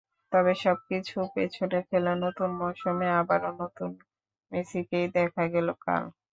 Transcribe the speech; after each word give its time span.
তবে 0.31 0.53
সবকিছু 0.61 1.17
পেছনে 1.35 1.79
ফেলে 1.87 2.13
নতুন 2.23 2.49
মৌসুমে 2.59 3.07
আবারও 3.19 3.51
নতুন 3.61 3.91
মেসিকেই 4.51 5.07
দেখা 5.17 5.43
গেল 5.53 5.67
কাল। 5.83 6.03